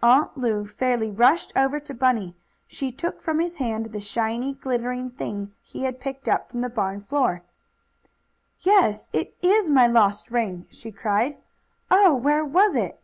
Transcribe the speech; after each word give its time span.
Aunt 0.00 0.38
Lu 0.38 0.64
fairly 0.64 1.10
rushed 1.10 1.52
over 1.56 1.80
to 1.80 1.92
Bunny. 1.92 2.36
She 2.68 2.92
took 2.92 3.20
from 3.20 3.40
his 3.40 3.56
hand 3.56 3.86
the 3.86 3.98
shiny, 3.98 4.54
glittering 4.54 5.10
thing 5.10 5.54
he 5.60 5.82
had 5.82 5.98
picked 5.98 6.28
up 6.28 6.48
from 6.48 6.60
the 6.60 6.68
barn 6.68 7.00
floor. 7.02 7.42
"Yes, 8.60 9.08
it 9.12 9.36
IS 9.42 9.68
my 9.68 9.88
lost 9.88 10.26
diamond 10.26 10.34
ring!" 10.36 10.66
she 10.70 10.92
cried. 10.92 11.38
"Oh, 11.90 12.14
where 12.14 12.44
was 12.44 12.76
it?" 12.76 13.00